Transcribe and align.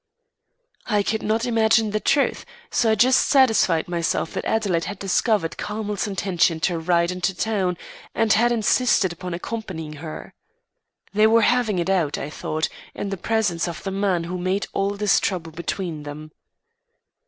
"I 0.87 1.03
could 1.03 1.21
not 1.21 1.45
imagine 1.45 1.91
the 1.91 1.99
truth, 1.99 2.43
so 2.71 2.89
I 2.89 2.95
just 2.95 3.19
satisfied 3.29 3.87
myself 3.87 4.33
that 4.33 4.45
Adelaide 4.45 4.85
had 4.85 4.97
discovered 4.97 5.57
Carmel's 5.59 6.07
intentions 6.07 6.63
to 6.63 6.79
ride 6.79 7.11
into 7.11 7.35
town 7.35 7.77
and 8.15 8.33
had 8.33 8.51
insisted 8.51 9.15
on 9.23 9.35
accompanying 9.35 9.97
her. 10.01 10.33
They 11.13 11.27
were 11.27 11.43
having 11.43 11.77
it 11.77 11.87
out, 11.91 12.17
I 12.17 12.31
thought, 12.31 12.67
in 12.95 13.09
the 13.09 13.15
presence 13.15 13.67
of 13.67 13.83
the 13.83 13.91
man 13.91 14.23
who 14.23 14.37
had 14.37 14.43
made 14.43 14.65
all 14.73 14.95
this 14.95 15.19
trouble 15.19 15.51
between 15.51 16.01
them." 16.01 16.31